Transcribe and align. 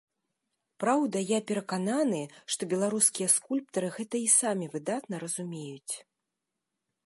Праўда, 0.83 1.17
я 1.31 1.37
перакананы, 1.51 2.21
што 2.55 2.61
беларускія 2.73 3.27
скульптары 3.35 3.87
гэта 4.01 4.15
і 4.25 4.29
самі 4.39 4.65
выдатна 4.77 5.15
разумеюць. 5.29 5.93